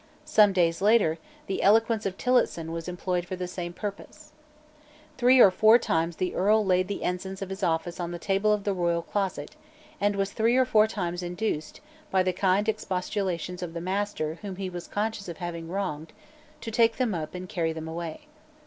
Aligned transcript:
Some 0.25 0.51
days 0.51 0.81
later, 0.81 1.19
the 1.45 1.61
eloquence 1.61 2.07
of 2.07 2.17
Tillotson 2.17 2.71
was 2.71 2.87
employed 2.87 3.27
for 3.27 3.35
the 3.35 3.47
same 3.47 3.71
purpose, 3.71 4.31
Three 5.19 5.39
or 5.39 5.51
four 5.51 5.77
times 5.77 6.15
the 6.15 6.33
Earl 6.33 6.65
laid 6.65 6.87
the 6.87 7.03
ensigns 7.03 7.43
of 7.43 7.51
his 7.51 7.61
office 7.61 7.99
on 7.99 8.09
the 8.09 8.17
table 8.17 8.51
of 8.51 8.63
the 8.63 8.73
royal 8.73 9.03
closet, 9.03 9.55
and 9.99 10.15
was 10.15 10.31
three 10.33 10.55
or 10.57 10.65
four 10.65 10.87
times 10.87 11.21
induced, 11.21 11.81
by 12.09 12.23
the 12.23 12.33
kind 12.33 12.67
expostulations 12.67 13.61
of 13.61 13.75
the 13.75 13.79
master 13.79 14.39
whom 14.41 14.55
he 14.55 14.71
was 14.71 14.87
conscious 14.87 15.29
of 15.29 15.37
having 15.37 15.69
wronged, 15.69 16.13
to 16.61 16.71
take 16.71 16.97
them 16.97 17.13
up 17.13 17.35
and 17.35 17.47
carry 17.47 17.71
them 17.71 17.87
away. 17.87 18.21